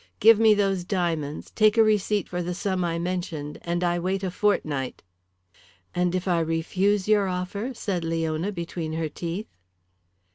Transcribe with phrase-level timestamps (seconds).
[0.19, 4.23] Give me those diamonds, take a receipt for the sum I mentioned, and I wait
[4.23, 5.03] a fortnight."
[5.93, 9.55] "And if I refuse your offer?" said Leona between her teeth.